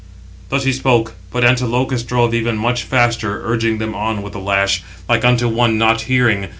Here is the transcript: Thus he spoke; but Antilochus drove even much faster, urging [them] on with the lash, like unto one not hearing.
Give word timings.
Thus 0.49 0.63
he 0.63 0.73
spoke; 0.73 1.13
but 1.29 1.45
Antilochus 1.45 2.01
drove 2.01 2.33
even 2.33 2.57
much 2.57 2.81
faster, 2.81 3.43
urging 3.45 3.77
[them] 3.77 3.93
on 3.93 4.23
with 4.23 4.33
the 4.33 4.39
lash, 4.39 4.81
like 5.07 5.23
unto 5.23 5.47
one 5.47 5.77
not 5.77 6.01
hearing. 6.01 6.49